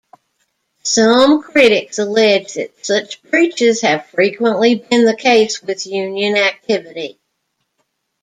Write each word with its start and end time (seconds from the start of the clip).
Some 0.81 1.43
critics 1.43 1.99
allege 1.99 2.53
that 2.55 2.83
such 2.83 3.21
breaches 3.21 3.81
have 3.81 4.07
frequently 4.07 4.73
been 4.73 5.05
the 5.05 5.15
case 5.15 5.61
with 5.61 5.85
union 5.85 6.37
activity. 6.37 7.19